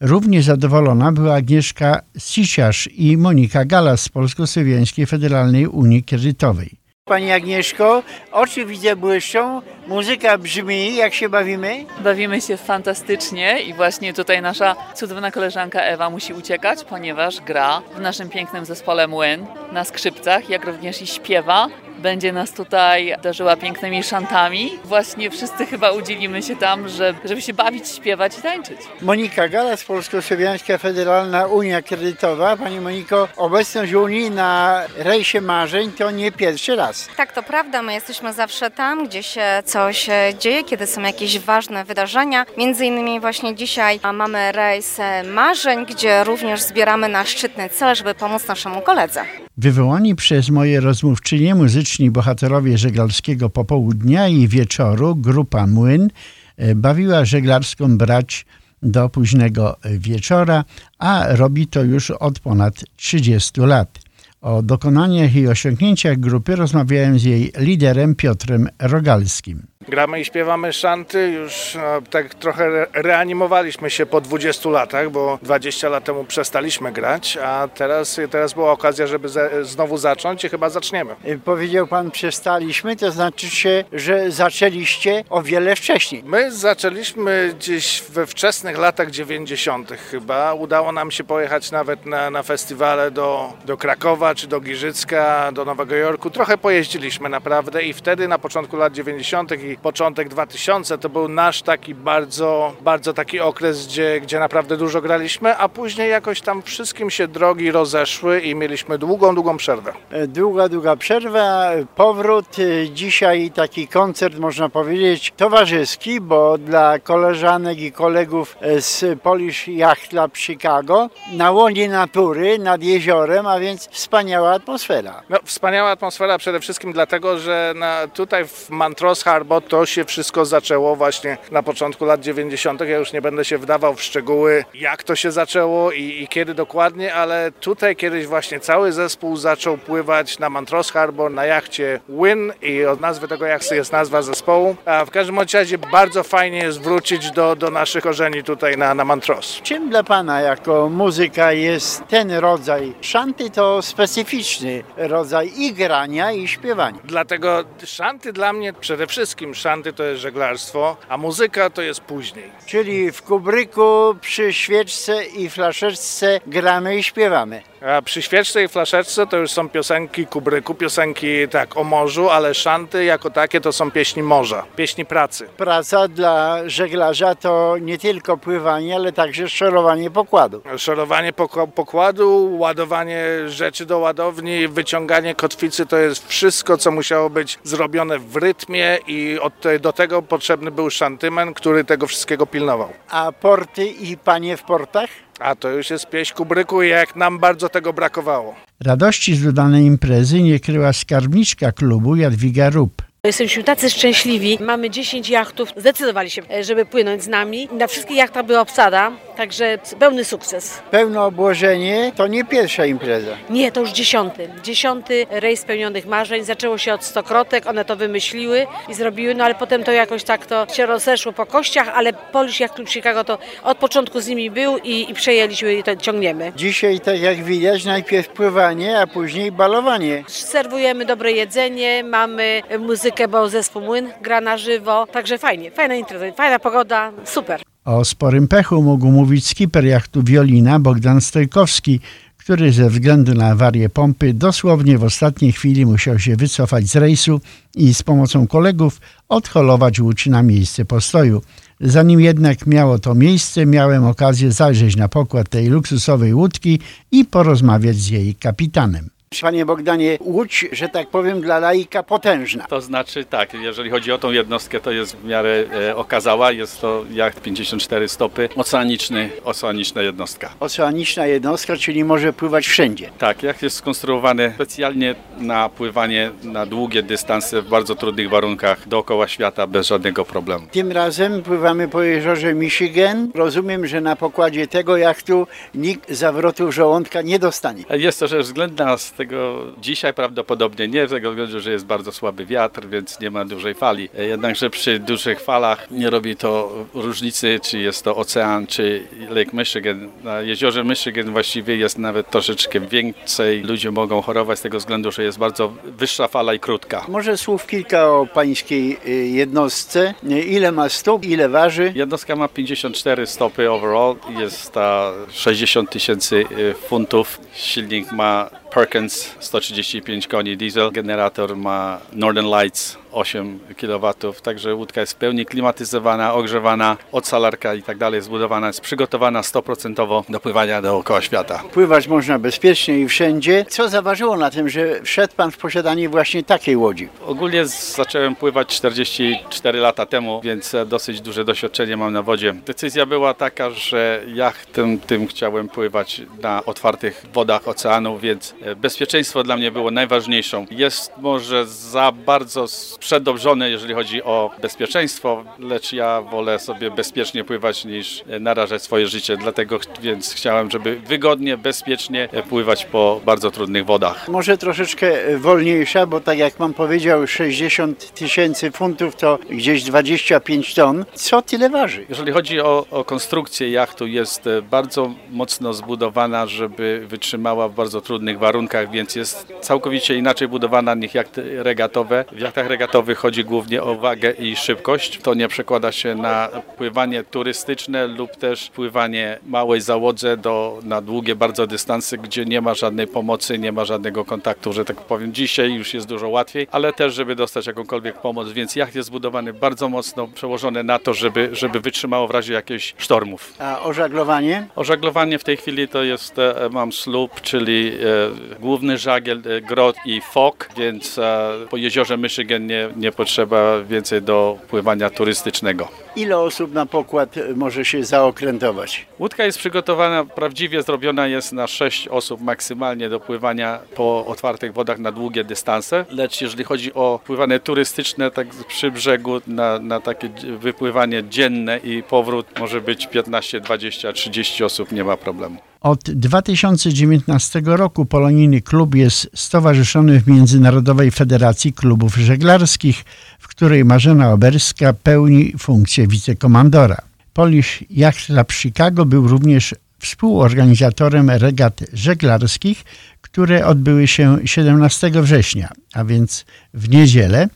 Równie 0.02 0.42
zadowolona 0.42 1.12
była 1.12 1.34
Agnieszka 1.34 2.02
Siciarz 2.18 2.88
i 2.92 3.16
Monika 3.16 3.64
Galas 3.64 4.00
z 4.00 4.08
Polsko-Słowiańskiej 4.08 5.06
Federalnej 5.06 5.66
Unii 5.66 6.02
Kredytowej. 6.02 6.70
Pani 7.04 7.32
Agnieszko, 7.32 8.02
oczy 8.32 8.66
widzę 8.66 8.96
błyszczą, 8.96 9.62
muzyka 9.88 10.38
brzmi, 10.38 10.96
jak 10.96 11.14
się 11.14 11.28
bawimy? 11.28 11.84
Bawimy 12.04 12.40
się 12.40 12.56
fantastycznie 12.56 13.62
i 13.62 13.74
właśnie 13.74 14.12
tutaj 14.14 14.42
nasza 14.42 14.76
cudowna 14.94 15.30
koleżanka 15.30 15.82
Ewa 15.82 16.10
musi 16.10 16.32
uciekać, 16.32 16.84
ponieważ 16.84 17.40
gra 17.40 17.82
w 17.96 18.00
naszym 18.00 18.28
pięknym 18.28 18.64
zespole 18.64 19.08
Młyn 19.08 19.46
na 19.72 19.84
skrzypcach, 19.84 20.48
jak 20.48 20.64
również 20.64 21.02
i 21.02 21.06
śpiewa. 21.06 21.68
Będzie 22.02 22.32
nas 22.32 22.52
tutaj 22.52 23.14
darzyła 23.22 23.56
pięknymi 23.56 24.02
szantami. 24.02 24.78
Właśnie 24.84 25.30
wszyscy 25.30 25.66
chyba 25.66 25.90
udzielimy 25.90 26.42
się 26.42 26.56
tam, 26.56 26.86
żeby 27.24 27.42
się 27.42 27.54
bawić, 27.54 27.88
śpiewać 27.88 28.38
i 28.38 28.42
tańczyć. 28.42 28.78
Monika 29.02 29.48
Galas, 29.48 29.84
Polsko-Słowiańska 29.84 30.78
Federalna 30.78 31.46
Unia 31.46 31.82
Kredytowa. 31.82 32.56
Pani 32.56 32.80
Moniko, 32.80 33.28
obecność 33.36 33.92
Unii 33.92 34.30
na 34.30 34.82
rejsie 34.96 35.40
marzeń 35.40 35.92
to 35.92 36.10
nie 36.10 36.32
pierwszy 36.32 36.76
raz. 36.76 37.08
Tak, 37.16 37.32
to 37.32 37.42
prawda. 37.42 37.82
My 37.82 37.92
jesteśmy 37.94 38.32
zawsze 38.32 38.70
tam, 38.70 39.06
gdzie 39.06 39.22
się 39.22 39.62
coś 39.64 40.08
dzieje, 40.38 40.64
kiedy 40.64 40.86
są 40.86 41.00
jakieś 41.02 41.38
ważne 41.38 41.84
wydarzenia. 41.84 42.46
Między 42.56 42.86
innymi 42.86 43.20
właśnie 43.20 43.54
dzisiaj 43.54 44.00
mamy 44.12 44.52
rejs 44.52 44.98
marzeń, 45.24 45.86
gdzie 45.86 46.24
również 46.24 46.60
zbieramy 46.60 47.08
na 47.08 47.24
szczytny 47.24 47.68
cel, 47.68 47.94
żeby 47.94 48.14
pomóc 48.14 48.46
naszemu 48.46 48.80
koledze. 48.82 49.24
Wywołani 49.60 50.14
przez 50.14 50.50
moje 50.50 50.80
rozmówczynie 50.80 51.54
muzyczni 51.54 52.10
bohaterowie 52.10 52.78
żeglarskiego 52.78 53.50
popołudnia 53.50 54.28
i 54.28 54.48
wieczoru 54.48 55.16
grupa 55.16 55.66
Młyn 55.66 56.10
e, 56.56 56.74
bawiła 56.74 57.24
żeglarską 57.24 57.98
brać 57.98 58.46
do 58.82 59.08
późnego 59.08 59.76
wieczora, 59.84 60.64
a 60.98 61.26
robi 61.28 61.66
to 61.66 61.82
już 61.82 62.10
od 62.10 62.40
ponad 62.40 62.84
30 62.96 63.60
lat. 63.60 63.98
O 64.42 64.62
dokonaniach 64.62 65.36
i 65.36 65.48
osiągnięciach 65.48 66.16
grupy 66.16 66.56
rozmawiałem 66.56 67.18
z 67.18 67.24
jej 67.24 67.52
liderem 67.58 68.14
Piotrem 68.14 68.68
Rogalskim. 68.78 69.66
Gramy 69.88 70.20
i 70.20 70.24
śpiewamy 70.24 70.72
szanty, 70.72 71.30
już 71.30 71.74
no, 71.74 72.02
tak 72.10 72.34
trochę 72.34 72.86
reanimowaliśmy 72.92 73.90
się 73.90 74.06
po 74.06 74.20
20 74.20 74.70
latach, 74.70 75.10
bo 75.10 75.38
20 75.42 75.88
lat 75.88 76.04
temu 76.04 76.24
przestaliśmy 76.24 76.92
grać, 76.92 77.38
a 77.42 77.68
teraz, 77.74 78.20
teraz 78.30 78.52
była 78.52 78.72
okazja, 78.72 79.06
żeby 79.06 79.28
ze, 79.28 79.64
znowu 79.64 79.96
zacząć 79.96 80.44
i 80.44 80.48
chyba 80.48 80.70
zaczniemy. 80.70 81.14
Powiedział 81.44 81.86
Pan 81.86 82.10
przestaliśmy, 82.10 82.96
to 82.96 83.10
znaczy 83.10 83.46
się, 83.50 83.84
że 83.92 84.30
zaczęliście 84.30 85.24
o 85.30 85.42
wiele 85.42 85.76
wcześniej. 85.76 86.22
My 86.26 86.52
zaczęliśmy 86.52 87.54
gdzieś 87.58 88.02
we 88.10 88.26
wczesnych 88.26 88.78
latach 88.78 89.10
90. 89.10 89.92
chyba. 90.10 90.54
Udało 90.54 90.92
nam 90.92 91.10
się 91.10 91.24
pojechać 91.24 91.70
nawet 91.70 92.06
na, 92.06 92.30
na 92.30 92.42
festiwale 92.42 93.10
do, 93.10 93.52
do 93.64 93.76
Krakowa 93.76 94.29
czy 94.34 94.46
do 94.46 94.60
Giżycka, 94.60 95.52
do 95.52 95.64
Nowego 95.64 95.96
Jorku. 95.96 96.30
Trochę 96.30 96.58
pojeździliśmy 96.58 97.28
naprawdę 97.28 97.82
i 97.82 97.92
wtedy 97.92 98.28
na 98.28 98.38
początku 98.38 98.76
lat 98.76 98.92
90. 98.92 99.52
i 99.64 99.76
początek 99.76 100.28
2000 100.28 100.98
to 100.98 101.08
był 101.08 101.28
nasz 101.28 101.62
taki 101.62 101.94
bardzo, 101.94 102.72
bardzo 102.80 103.12
taki 103.12 103.40
okres, 103.40 103.86
gdzie, 103.86 104.20
gdzie 104.20 104.38
naprawdę 104.38 104.76
dużo 104.76 105.00
graliśmy, 105.00 105.56
a 105.56 105.68
później 105.68 106.10
jakoś 106.10 106.40
tam 106.40 106.62
wszystkim 106.62 107.10
się 107.10 107.28
drogi 107.28 107.70
rozeszły 107.70 108.40
i 108.40 108.54
mieliśmy 108.54 108.98
długą, 108.98 109.34
długą 109.34 109.56
przerwę. 109.56 109.92
Długa, 110.28 110.68
długa 110.68 110.96
przerwa, 110.96 111.70
powrót. 111.96 112.56
Dzisiaj 112.92 113.50
taki 113.50 113.88
koncert, 113.88 114.38
można 114.38 114.68
powiedzieć, 114.68 115.32
towarzyski, 115.36 116.20
bo 116.20 116.58
dla 116.58 116.98
koleżanek 116.98 117.78
i 117.78 117.92
kolegów 117.92 118.56
z 118.78 119.20
Polish 119.20 119.68
Yacht 119.68 120.08
Club 120.08 120.36
Chicago 120.36 121.10
na 121.32 121.50
łonie 121.50 121.88
natury, 121.88 122.58
nad 122.58 122.82
jeziorem, 122.82 123.46
a 123.46 123.60
więc 123.60 123.88
wspaniała 124.20 124.50
atmosfera. 124.50 125.22
No, 125.28 125.38
wspaniała 125.44 125.90
atmosfera 125.90 126.38
przede 126.38 126.60
wszystkim 126.60 126.92
dlatego, 126.92 127.38
że 127.38 127.72
na, 127.76 128.06
tutaj 128.06 128.46
w 128.46 128.70
Montrose 128.70 129.24
Harbor 129.24 129.62
to 129.62 129.86
się 129.86 130.04
wszystko 130.04 130.44
zaczęło 130.44 130.96
właśnie 130.96 131.38
na 131.50 131.62
początku 131.62 132.04
lat 132.04 132.20
90. 132.20 132.80
Ja 132.80 132.96
już 132.96 133.12
nie 133.12 133.22
będę 133.22 133.44
się 133.44 133.58
wdawał 133.58 133.94
w 133.94 134.02
szczegóły, 134.02 134.64
jak 134.74 135.02
to 135.02 135.16
się 135.16 135.30
zaczęło 135.30 135.92
i, 135.92 136.02
i 136.02 136.28
kiedy 136.28 136.54
dokładnie, 136.54 137.14
ale 137.14 137.52
tutaj 137.60 137.96
kiedyś 137.96 138.26
właśnie 138.26 138.60
cały 138.60 138.92
zespół 138.92 139.36
zaczął 139.36 139.78
pływać 139.78 140.38
na 140.38 140.50
Montrose 140.50 140.92
Harbor 140.92 141.30
na 141.30 141.44
jachcie 141.46 142.00
Win 142.08 142.52
i 142.62 142.84
od 142.84 143.00
nazwy 143.00 143.28
tego 143.28 143.46
jachtu 143.46 143.74
jest 143.74 143.92
nazwa 143.92 144.22
zespołu. 144.22 144.76
A 144.84 145.04
w 145.04 145.10
każdym 145.10 145.38
razie 145.38 145.78
bardzo 145.78 146.22
fajnie 146.22 146.58
jest 146.58 146.80
wrócić 146.80 147.30
do, 147.30 147.56
do 147.56 147.70
naszych 147.70 148.02
korzeni 148.02 148.42
tutaj 148.42 148.76
na, 148.76 148.94
na 148.94 149.04
Montrose. 149.04 149.62
Czym 149.62 149.90
dla 149.90 150.02
Pana 150.04 150.40
jako 150.40 150.88
muzyka 150.88 151.52
jest 151.52 152.02
ten 152.08 152.32
rodzaj 152.32 152.92
szanty, 153.00 153.50
to 153.50 153.82
specyficzny 154.10 154.84
rodzaj 154.96 155.52
i 155.56 155.72
grania 155.72 156.32
i 156.32 156.48
śpiewania? 156.48 156.98
Dlatego 157.04 157.64
szanty 157.84 158.32
dla 158.32 158.52
mnie 158.52 158.72
przede 158.72 159.06
wszystkim 159.06 159.54
szanty 159.54 159.92
to 159.92 160.04
jest 160.04 160.20
żeglarstwo, 160.20 160.96
a 161.08 161.16
muzyka 161.16 161.70
to 161.70 161.82
jest 161.82 162.00
później. 162.00 162.52
Czyli 162.66 163.12
w 163.12 163.22
kubryku 163.22 164.16
przy 164.20 164.52
świeczce 164.52 165.24
i 165.24 165.50
flaszeczce 165.50 166.40
gramy 166.46 166.96
i 166.96 167.02
śpiewamy. 167.02 167.62
A 167.86 168.02
przy 168.02 168.22
świeczce 168.22 168.64
i 168.64 168.68
flaszeczce 168.68 169.26
to 169.26 169.36
już 169.36 169.50
są 169.50 169.68
piosenki 169.68 170.26
kubryku, 170.26 170.74
piosenki 170.74 171.48
tak 171.50 171.76
o 171.76 171.84
morzu, 171.84 172.30
ale 172.30 172.54
szanty 172.54 173.04
jako 173.04 173.30
takie 173.30 173.60
to 173.60 173.72
są 173.72 173.90
pieśni 173.90 174.22
morza, 174.22 174.64
pieśni 174.76 175.06
pracy. 175.06 175.48
Praca 175.56 176.08
dla 176.08 176.58
żeglarza 176.66 177.34
to 177.34 177.76
nie 177.80 177.98
tylko 177.98 178.36
pływanie, 178.36 178.96
ale 178.96 179.12
także 179.12 179.48
szorowanie 179.48 180.10
pokładu. 180.10 180.62
Szorowanie 180.76 181.32
pokładu, 181.74 182.56
ładowanie 182.58 183.24
rzeczy 183.46 183.86
do 183.86 183.98
ładowni, 183.98 184.68
wyciąganie 184.68 185.34
kotwicy 185.34 185.86
to 185.86 185.96
jest 185.96 186.28
wszystko, 186.28 186.76
co 186.78 186.90
musiało 186.90 187.30
być 187.30 187.58
zrobione 187.64 188.18
w 188.18 188.36
rytmie 188.36 188.98
i 189.06 189.38
od, 189.42 189.54
do 189.80 189.92
tego 189.92 190.22
potrzebny 190.22 190.70
był 190.70 190.90
szantymen, 190.90 191.54
który 191.54 191.84
tego 191.84 192.06
wszystkiego 192.06 192.46
pilnował. 192.46 192.88
A 193.10 193.32
porty 193.32 193.86
i 193.86 194.16
panie 194.16 194.56
w 194.56 194.62
portach? 194.62 195.10
A 195.40 195.54
to 195.54 195.70
już 195.70 195.90
jest 195.90 196.06
pieśń 196.06 196.34
kubryku 196.34 196.82
i 196.82 196.88
jak 196.88 197.16
nam 197.16 197.38
bardzo 197.38 197.68
tego 197.68 197.92
brakowało. 197.92 198.54
Radości 198.84 199.34
z 199.36 199.44
dodanej 199.44 199.84
imprezy 199.84 200.42
nie 200.42 200.60
kryła 200.60 200.92
skarbniczka 200.92 201.72
klubu 201.72 202.16
Jadwiga 202.16 202.70
Rup. 202.70 203.02
Jesteśmy 203.24 203.64
tacy 203.64 203.90
szczęśliwi. 203.90 204.58
Mamy 204.60 204.90
10 204.90 205.28
jachtów. 205.28 205.68
Zdecydowali 205.76 206.30
się, 206.30 206.42
żeby 206.62 206.86
płynąć 206.86 207.22
z 207.22 207.28
nami. 207.28 207.68
Na 207.78 207.86
wszystkich 207.86 208.16
jachtach 208.16 208.46
była 208.46 208.60
obsada. 208.60 209.12
Także 209.40 209.78
pełny 209.98 210.24
sukces. 210.24 210.82
Pełne 210.90 211.22
obłożenie 211.22 212.12
to 212.16 212.26
nie 212.26 212.44
pierwsza 212.44 212.86
impreza. 212.86 213.30
Nie, 213.50 213.72
to 213.72 213.80
już 213.80 213.90
dziesiąty. 213.90 214.48
Dziesiąty 214.62 215.26
rejs 215.30 215.60
spełnionych 215.60 216.06
marzeń. 216.06 216.44
Zaczęło 216.44 216.78
się 216.78 216.94
od 216.94 217.04
stokrotek, 217.04 217.66
one 217.66 217.84
to 217.84 217.96
wymyśliły 217.96 218.66
i 218.88 218.94
zrobiły, 218.94 219.34
no 219.34 219.44
ale 219.44 219.54
potem 219.54 219.84
to 219.84 219.92
jakoś 219.92 220.24
tak 220.24 220.46
to 220.46 220.66
się 220.72 220.86
rozeszło 220.86 221.32
po 221.32 221.46
kościach, 221.46 221.88
ale 221.94 222.12
Polish 222.12 222.60
Yacht 222.60 222.74
Club 222.74 222.88
Chicago 222.88 223.24
to 223.24 223.38
od 223.62 223.78
początku 223.78 224.20
z 224.20 224.28
nimi 224.28 224.50
był 224.50 224.78
i, 224.78 225.10
i 225.10 225.14
przejęliśmy 225.14 225.74
i 225.74 225.82
to 225.82 225.96
ciągniemy. 225.96 226.52
Dzisiaj, 226.56 227.00
tak 227.00 227.20
jak 227.20 227.44
widać, 227.44 227.84
najpierw 227.84 228.28
pływanie, 228.28 229.00
a 229.00 229.06
później 229.06 229.52
balowanie. 229.52 230.24
Serwujemy 230.28 231.04
dobre 231.04 231.32
jedzenie, 231.32 232.04
mamy 232.04 232.62
muzykę, 232.78 233.28
bo 233.28 233.48
zespół 233.48 233.82
Młyn 233.82 234.12
gra 234.20 234.40
na 234.40 234.58
żywo, 234.58 235.06
także 235.12 235.38
fajnie, 235.38 235.70
fajna 235.70 235.94
impreza, 235.94 236.32
fajna 236.32 236.58
pogoda, 236.58 237.12
super. 237.24 237.69
O 237.90 238.04
sporym 238.04 238.48
pechu 238.48 238.82
mógł 238.82 239.06
mówić 239.06 239.46
skipper 239.46 239.84
jachtu 239.84 240.22
Wiolina 240.22 240.78
Bogdan 240.78 241.20
Stojkowski, 241.20 242.00
który 242.36 242.72
ze 242.72 242.90
względu 242.90 243.34
na 243.34 243.46
awarię 243.46 243.88
pompy 243.88 244.34
dosłownie 244.34 244.98
w 244.98 245.04
ostatniej 245.04 245.52
chwili 245.52 245.86
musiał 245.86 246.18
się 246.18 246.36
wycofać 246.36 246.86
z 246.86 246.96
rejsu 246.96 247.40
i 247.74 247.94
z 247.94 248.02
pomocą 248.02 248.46
kolegów 248.46 249.00
odholować 249.28 250.00
łódź 250.00 250.26
na 250.26 250.42
miejsce 250.42 250.84
postoju. 250.84 251.42
Zanim 251.80 252.20
jednak 252.20 252.66
miało 252.66 252.98
to 252.98 253.14
miejsce, 253.14 253.66
miałem 253.66 254.04
okazję 254.04 254.52
zajrzeć 254.52 254.96
na 254.96 255.08
pokład 255.08 255.48
tej 255.48 255.66
luksusowej 255.66 256.34
łódki 256.34 256.80
i 257.12 257.24
porozmawiać 257.24 257.96
z 257.96 258.08
jej 258.08 258.34
kapitanem. 258.34 259.10
Panie 259.40 259.66
Bogdanie, 259.66 260.18
łódź, 260.20 260.68
że 260.72 260.88
tak 260.88 261.08
powiem, 261.08 261.40
dla 261.40 261.58
laika 261.58 262.02
potężna. 262.02 262.66
To 262.66 262.80
znaczy 262.80 263.24
tak, 263.24 263.54
jeżeli 263.54 263.90
chodzi 263.90 264.12
o 264.12 264.18
tą 264.18 264.30
jednostkę, 264.30 264.80
to 264.80 264.90
jest 264.90 265.16
w 265.16 265.24
miarę 265.24 265.64
e, 265.88 265.96
okazała. 265.96 266.52
Jest 266.52 266.80
to 266.80 267.04
jacht 267.12 267.40
54 267.42 268.08
stopy, 268.08 268.48
oceaniczny, 268.56 269.30
oceaniczna 269.44 270.02
jednostka. 270.02 270.50
Oceaniczna 270.60 271.26
jednostka, 271.26 271.76
czyli 271.76 272.04
może 272.04 272.32
pływać 272.32 272.66
wszędzie. 272.66 273.10
Tak, 273.18 273.42
jacht 273.42 273.62
jest 273.62 273.76
skonstruowany 273.76 274.52
specjalnie 274.54 275.14
na 275.38 275.68
pływanie 275.68 276.30
na 276.42 276.66
długie 276.66 277.02
dystanse 277.02 277.62
w 277.62 277.68
bardzo 277.68 277.94
trudnych 277.94 278.30
warunkach 278.30 278.88
dookoła 278.88 279.28
świata 279.28 279.66
bez 279.66 279.86
żadnego 279.86 280.24
problemu. 280.24 280.66
Tym 280.70 280.92
razem 280.92 281.42
pływamy 281.42 281.88
po 281.88 282.02
jeziorze 282.02 282.54
Michigan. 282.54 283.30
Rozumiem, 283.34 283.86
że 283.86 284.00
na 284.00 284.16
pokładzie 284.16 284.66
tego 284.66 284.96
jachtu 284.96 285.46
nikt 285.74 286.10
zawrotu 286.10 286.72
żołądka 286.72 287.22
nie 287.22 287.38
dostanie. 287.38 287.84
Jest 287.90 288.20
to 288.20 288.28
rzecz 288.28 288.46
względna 288.46 288.98
z 288.98 289.19
tego 289.20 289.66
dzisiaj 289.80 290.14
prawdopodobnie 290.14 290.88
nie, 290.88 291.08
z 291.08 291.10
tego 291.10 291.30
względu, 291.30 291.60
że 291.60 291.70
jest 291.72 291.86
bardzo 291.86 292.12
słaby 292.12 292.46
wiatr, 292.46 292.86
więc 292.88 293.20
nie 293.20 293.30
ma 293.30 293.44
dużej 293.44 293.74
fali. 293.74 294.08
Jednakże 294.18 294.70
przy 294.70 294.98
dużych 294.98 295.40
falach 295.40 295.90
nie 295.90 296.10
robi 296.10 296.36
to 296.36 296.72
różnicy, 296.94 297.60
czy 297.62 297.78
jest 297.78 298.04
to 298.04 298.16
ocean, 298.16 298.66
czy 298.66 299.02
Lake 299.30 299.50
Michigan. 299.52 300.08
Na 300.24 300.40
jeziorze 300.40 300.84
Michigan 300.84 301.30
właściwie 301.30 301.76
jest 301.76 301.98
nawet 301.98 302.30
troszeczkę 302.30 302.80
więcej. 302.80 303.62
Ludzie 303.62 303.90
mogą 303.90 304.22
chorować 304.22 304.58
z 304.58 304.62
tego 304.62 304.78
względu, 304.78 305.12
że 305.12 305.22
jest 305.22 305.38
bardzo 305.38 305.72
wyższa 305.84 306.28
fala 306.28 306.54
i 306.54 306.60
krótka. 306.60 307.04
Może 307.08 307.36
słów 307.36 307.66
kilka 307.66 308.08
o 308.08 308.26
pańskiej 308.34 308.98
y, 309.06 309.10
jednostce. 309.28 310.14
Ile 310.46 310.72
ma 310.72 310.88
stóp, 310.88 311.24
ile 311.24 311.48
waży? 311.48 311.92
Jednostka 311.94 312.36
ma 312.36 312.48
54 312.48 313.26
stopy 313.26 313.70
overall, 313.70 314.16
jest 314.38 314.72
ta 314.72 315.12
60 315.30 315.90
tysięcy 315.90 316.44
y, 316.58 316.74
funtów. 316.74 317.40
Silnik 317.52 318.12
ma 318.12 318.59
Perkins 318.70 319.34
135 319.40 320.28
koni 320.30 320.56
diesel, 320.56 320.90
generator 320.94 321.54
ma 321.56 322.00
Northern 322.12 322.46
Lights 322.46 322.96
8 323.12 323.58
kW, 323.80 324.14
także 324.42 324.74
łódka 324.74 325.00
jest 325.00 325.12
w 325.12 325.16
pełni 325.16 325.46
klimatyzowana, 325.46 326.34
ogrzewana, 326.34 326.96
odsalarka 327.12 327.74
i 327.74 327.82
tak 327.82 327.98
dalej 327.98 328.22
zbudowana, 328.22 328.66
jest 328.66 328.80
przygotowana 328.80 329.40
100% 329.40 330.24
do 330.28 330.40
pływania 330.40 330.82
dookoła 330.82 331.22
świata. 331.22 331.62
Pływać 331.72 332.08
można 332.08 332.38
bezpiecznie 332.38 332.98
i 332.98 333.08
wszędzie. 333.08 333.64
Co 333.68 333.88
zaważyło 333.88 334.36
na 334.36 334.50
tym, 334.50 334.68
że 334.68 335.00
wszedł 335.02 335.34
Pan 335.36 335.50
w 335.50 335.56
posiadanie 335.56 336.08
właśnie 336.08 336.42
takiej 336.42 336.76
łodzi? 336.76 337.08
Ogólnie 337.26 337.66
zacząłem 337.66 338.36
pływać 338.36 338.68
44 338.68 339.78
lata 339.80 340.06
temu, 340.06 340.40
więc 340.44 340.76
dosyć 340.86 341.20
duże 341.20 341.44
doświadczenie 341.44 341.96
mam 341.96 342.12
na 342.12 342.22
wodzie. 342.22 342.54
Decyzja 342.66 343.06
była 343.06 343.34
taka, 343.34 343.70
że 343.70 344.22
jachtem 344.34 344.98
tym 344.98 345.26
chciałem 345.26 345.68
pływać 345.68 346.22
na 346.42 346.64
otwartych 346.64 347.24
wodach 347.32 347.68
oceanu, 347.68 348.18
więc 348.18 348.54
bezpieczeństwo 348.76 349.42
dla 349.42 349.56
mnie 349.56 349.70
było 349.72 349.90
najważniejszą. 349.90 350.66
Jest 350.70 351.12
może 351.18 351.66
za 351.66 352.12
bardzo 352.12 352.68
przedobrzone, 353.00 353.70
jeżeli 353.70 353.94
chodzi 353.94 354.22
o 354.22 354.50
bezpieczeństwo, 354.62 355.44
lecz 355.58 355.92
ja 355.92 356.22
wolę 356.22 356.58
sobie 356.58 356.90
bezpiecznie 356.90 357.44
pływać 357.44 357.84
niż 357.84 358.22
narażać 358.40 358.82
swoje 358.82 359.06
życie. 359.06 359.36
Dlatego 359.36 359.78
więc 360.02 360.34
chciałem, 360.34 360.70
żeby 360.70 360.96
wygodnie, 360.96 361.56
bezpiecznie 361.56 362.28
pływać 362.48 362.84
po 362.84 363.20
bardzo 363.24 363.50
trudnych 363.50 363.84
wodach. 363.84 364.28
Może 364.28 364.58
troszeczkę 364.58 365.38
wolniejsza, 365.38 366.06
bo 366.06 366.20
tak 366.20 366.38
jak 366.38 366.54
Pan 366.54 366.74
powiedział, 366.74 367.26
60 367.26 368.14
tysięcy 368.14 368.70
funtów 368.70 369.16
to 369.16 369.38
gdzieś 369.50 369.82
25 369.82 370.74
ton. 370.74 371.04
Co 371.14 371.42
tyle 371.42 371.70
waży? 371.70 372.06
Jeżeli 372.08 372.32
chodzi 372.32 372.60
o, 372.60 372.86
o 372.90 373.04
konstrukcję 373.04 373.70
jachtu, 373.70 374.06
jest 374.06 374.48
bardzo 374.70 375.14
mocno 375.30 375.74
zbudowana, 375.74 376.46
żeby 376.46 377.04
wytrzymała 377.08 377.68
w 377.68 377.74
bardzo 377.74 378.00
trudnych 378.00 378.38
warunkach, 378.38 378.90
więc 378.90 379.16
jest 379.16 379.46
całkowicie 379.60 380.16
inaczej 380.16 380.48
budowana 380.48 380.94
niż 380.94 381.14
jachty 381.14 381.62
regatowe. 381.62 382.24
W 382.32 382.40
jachtach 382.40 382.66
regatowych 382.66 382.89
chodzi 383.16 383.44
głównie 383.44 383.82
o 383.82 383.94
wagę 383.94 384.30
i 384.30 384.56
szybkość. 384.56 385.18
To 385.18 385.34
nie 385.34 385.48
przekłada 385.48 385.92
się 385.92 386.14
na 386.14 386.48
pływanie 386.76 387.24
turystyczne 387.24 388.06
lub 388.06 388.36
też 388.36 388.70
pływanie 388.70 389.38
małej 389.46 389.80
załodze 389.80 390.36
do, 390.36 390.78
na 390.82 391.00
długie 391.00 391.36
bardzo 391.36 391.66
dystanse, 391.66 392.18
gdzie 392.18 392.44
nie 392.44 392.60
ma 392.60 392.74
żadnej 392.74 393.06
pomocy, 393.06 393.58
nie 393.58 393.72
ma 393.72 393.84
żadnego 393.84 394.24
kontaktu, 394.24 394.72
że 394.72 394.84
tak 394.84 394.96
powiem. 394.96 395.32
Dzisiaj 395.32 395.74
już 395.74 395.94
jest 395.94 396.06
dużo 396.06 396.28
łatwiej, 396.28 396.66
ale 396.70 396.92
też, 396.92 397.14
żeby 397.14 397.34
dostać 397.34 397.66
jakąkolwiek 397.66 398.18
pomoc, 398.18 398.48
więc 398.48 398.76
jacht 398.76 398.94
jest 398.94 399.06
zbudowany 399.06 399.52
bardzo 399.52 399.88
mocno, 399.88 400.28
przełożony 400.28 400.84
na 400.84 400.98
to, 400.98 401.14
żeby, 401.14 401.48
żeby 401.52 401.80
wytrzymało 401.80 402.28
w 402.28 402.30
razie 402.30 402.54
jakichś 402.54 402.94
sztormów. 402.98 403.54
A 403.58 403.80
ożaglowanie? 403.80 404.66
Ożaglowanie 404.76 405.38
w 405.38 405.44
tej 405.44 405.56
chwili 405.56 405.88
to 405.88 406.02
jest, 406.02 406.34
mam 406.70 406.92
sloop, 406.92 407.40
czyli 407.40 407.92
e, 407.92 408.60
główny 408.60 408.98
żagiel, 408.98 409.42
e, 409.46 409.60
grot 409.60 409.96
i 410.04 410.20
fok, 410.20 410.68
więc 410.76 411.18
e, 411.18 411.50
po 411.70 411.76
jeziorze 411.76 412.18
Michigan 412.18 412.66
nie, 412.66 412.79
nie 412.96 413.12
potrzeba 413.12 413.82
więcej 413.82 414.22
do 414.22 414.58
pływania 414.68 415.10
turystycznego. 415.10 415.88
Ile 416.16 416.38
osób 416.38 416.74
na 416.74 416.86
pokład 416.86 417.34
może 417.56 417.84
się 417.84 418.04
zaokrętować? 418.04 419.06
Łódka 419.18 419.44
jest 419.44 419.58
przygotowana, 419.58 420.24
prawdziwie 420.24 420.82
zrobiona 420.82 421.26
jest 421.26 421.52
na 421.52 421.66
6 421.66 422.08
osób 422.08 422.40
maksymalnie 422.40 423.08
do 423.08 423.20
pływania 423.20 423.78
po 423.94 424.26
otwartych 424.26 424.72
wodach 424.72 424.98
na 424.98 425.12
długie 425.12 425.44
dystanse, 425.44 426.04
lecz 426.10 426.40
jeżeli 426.40 426.64
chodzi 426.64 426.94
o 426.94 427.20
pływanie 427.24 427.60
turystyczne, 427.60 428.30
tak 428.30 428.48
przy 428.48 428.90
brzegu 428.90 429.40
na, 429.46 429.78
na 429.78 430.00
takie 430.00 430.28
wypływanie 430.58 431.24
dzienne 431.28 431.78
i 431.84 432.02
powrót 432.02 432.46
może 432.60 432.80
być 432.80 433.06
15, 433.06 433.60
20, 433.60 434.12
30 434.12 434.64
osób, 434.64 434.92
nie 434.92 435.04
ma 435.04 435.16
problemu. 435.16 435.69
Od 435.80 436.10
2019 436.10 437.62
roku 437.64 438.06
Polonijny 438.06 438.60
Klub 438.60 438.94
jest 438.94 439.30
stowarzyszony 439.34 440.20
w 440.20 440.26
Międzynarodowej 440.26 441.10
Federacji 441.10 441.72
Klubów 441.72 442.16
Żeglarskich, 442.16 443.04
w 443.38 443.48
której 443.48 443.84
Marzena 443.84 444.32
Oberska 444.32 444.92
pełni 444.92 445.52
funkcję 445.58 446.06
wicekomandora. 446.06 446.96
Polish 447.32 447.84
Yacht 447.90 448.26
Club 448.26 448.52
Chicago 448.52 449.04
był 449.04 449.28
również 449.28 449.74
współorganizatorem 449.98 451.30
regat 451.30 451.80
żeglarskich, 451.92 452.84
które 453.20 453.66
odbyły 453.66 454.06
się 454.06 454.38
17 454.44 455.10
września, 455.22 455.68
a 455.92 456.04
więc 456.04 456.44
w 456.74 456.88
niedzielę, 456.88 457.48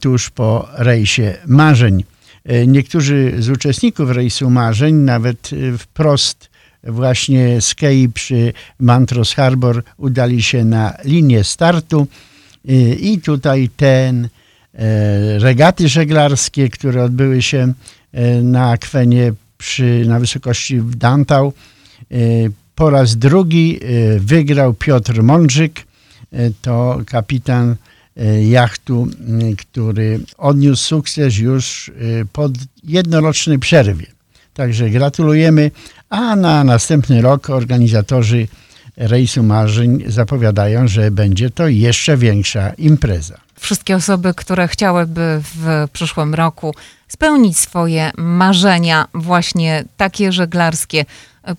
tuż 0.00 0.30
po 0.30 0.68
rejsie 0.72 1.34
Marzeń. 1.46 2.04
Niektórzy 2.66 3.32
z 3.38 3.48
uczestników 3.48 4.10
rejsu 4.10 4.50
Marzeń 4.50 4.94
nawet 4.94 5.50
wprost 5.78 6.49
właśnie 6.84 7.60
z 7.60 7.74
Kei 7.74 8.08
przy 8.08 8.52
Mantros 8.78 9.34
Harbor 9.34 9.82
udali 9.96 10.42
się 10.42 10.64
na 10.64 10.94
linię 11.04 11.44
startu 11.44 12.06
i 13.00 13.20
tutaj 13.24 13.70
ten 13.76 14.28
regaty 15.38 15.88
żeglarskie, 15.88 16.68
które 16.68 17.04
odbyły 17.04 17.42
się 17.42 17.72
na 18.42 18.70
akwenie 18.70 19.32
przy, 19.58 20.04
na 20.06 20.20
wysokości 20.20 20.80
w 20.80 20.94
Dantał. 20.94 21.52
Po 22.74 22.90
raz 22.90 23.16
drugi 23.16 23.80
wygrał 24.18 24.74
Piotr 24.74 25.22
Mądrzyk, 25.22 25.80
to 26.62 27.00
kapitan 27.06 27.76
jachtu, 28.48 29.08
który 29.58 30.20
odniósł 30.38 30.84
sukces 30.84 31.38
już 31.38 31.90
po 32.32 32.50
jednorocznej 32.84 33.58
przerwie. 33.58 34.06
Także 34.54 34.90
gratulujemy, 34.90 35.70
a 36.10 36.36
na 36.36 36.64
następny 36.64 37.22
rok 37.22 37.50
organizatorzy 37.50 38.48
Rejsu 38.96 39.42
Marzeń 39.42 40.02
zapowiadają, 40.06 40.88
że 40.88 41.10
będzie 41.10 41.50
to 41.50 41.68
jeszcze 41.68 42.16
większa 42.16 42.70
impreza. 42.70 43.38
Wszystkie 43.54 43.96
osoby, 43.96 44.34
które 44.34 44.68
chciałyby 44.68 45.40
w 45.54 45.88
przyszłym 45.92 46.34
roku 46.34 46.74
spełnić 47.08 47.58
swoje 47.58 48.10
marzenia, 48.16 49.06
właśnie 49.14 49.84
takie 49.96 50.32
żeglarskie, 50.32 51.04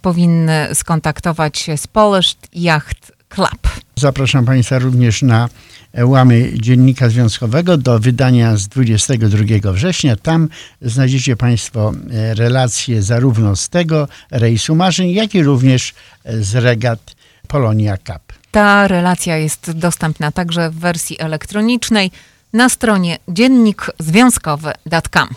powinny 0.01 0.67
skontaktować 0.73 1.57
się 1.57 1.77
z 1.77 1.87
Polish 1.87 2.35
Yacht 2.53 3.11
Club. 3.35 3.81
Zapraszam 3.95 4.45
Państwa 4.45 4.79
również 4.79 5.21
na 5.21 5.49
łamy 5.97 6.51
Dziennika 6.53 7.09
Związkowego 7.09 7.77
do 7.77 7.99
wydania 7.99 8.57
z 8.57 8.67
22 8.67 9.71
września. 9.71 10.15
Tam 10.15 10.49
znajdziecie 10.81 11.35
Państwo 11.35 11.93
e, 12.11 12.33
relacje 12.33 13.01
zarówno 13.01 13.55
z 13.55 13.69
tego 13.69 14.07
rejsu 14.31 14.75
marzeń, 14.75 15.11
jak 15.11 15.35
i 15.35 15.43
również 15.43 15.93
z 16.25 16.55
regat 16.55 17.15
Polonia 17.47 17.97
Cup. 17.97 18.33
Ta 18.51 18.87
relacja 18.87 19.37
jest 19.37 19.71
dostępna 19.71 20.31
także 20.31 20.69
w 20.69 20.75
wersji 20.75 21.19
elektronicznej 21.19 22.11
na 22.53 22.69
stronie 22.69 23.17
dziennikzwiązkowy.com. 23.27 25.29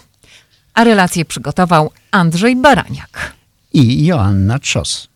A 0.75 0.85
relację 0.85 1.25
przygotował 1.25 1.91
Andrzej 2.11 2.57
Baraniak 2.57 3.33
i 3.73 4.07
Joanna 4.07 4.59
Trzos. 4.59 5.09